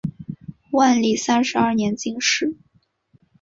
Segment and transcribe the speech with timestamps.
[0.71, 2.57] 万历三十二年进士。